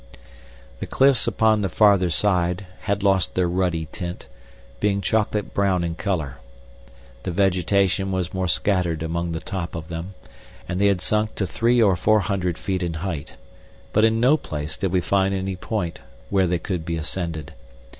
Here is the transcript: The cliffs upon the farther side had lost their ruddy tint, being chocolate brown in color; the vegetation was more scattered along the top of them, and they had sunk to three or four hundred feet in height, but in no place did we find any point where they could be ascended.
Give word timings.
The 0.79 0.87
cliffs 0.87 1.27
upon 1.27 1.61
the 1.61 1.69
farther 1.69 2.09
side 2.09 2.65
had 2.85 3.03
lost 3.03 3.35
their 3.35 3.47
ruddy 3.47 3.85
tint, 3.85 4.27
being 4.79 4.99
chocolate 4.99 5.53
brown 5.53 5.83
in 5.83 5.93
color; 5.93 6.37
the 7.21 7.29
vegetation 7.29 8.11
was 8.11 8.33
more 8.33 8.47
scattered 8.47 9.03
along 9.03 9.33
the 9.33 9.39
top 9.39 9.75
of 9.75 9.89
them, 9.89 10.15
and 10.67 10.79
they 10.79 10.87
had 10.87 11.01
sunk 11.01 11.35
to 11.35 11.45
three 11.45 11.79
or 11.83 11.95
four 11.95 12.21
hundred 12.21 12.57
feet 12.57 12.81
in 12.81 12.95
height, 13.05 13.37
but 13.93 14.03
in 14.03 14.19
no 14.19 14.37
place 14.37 14.75
did 14.75 14.91
we 14.91 15.01
find 15.01 15.35
any 15.35 15.55
point 15.55 15.99
where 16.31 16.47
they 16.47 16.57
could 16.57 16.83
be 16.83 16.95
ascended. 16.97 17.53